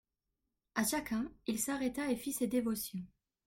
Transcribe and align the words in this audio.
À 0.73 0.83
chacun, 0.83 1.31
il 1.45 1.59
s'arrêta 1.59 2.09
et 2.09 2.15
fit 2.15 2.33
ses 2.33 2.47
dévotions. 2.47 3.05